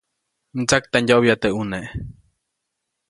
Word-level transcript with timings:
Mtsaktandyoʼbya 0.57 1.35
teʼ 1.41 1.51
ʼune. 1.55 1.79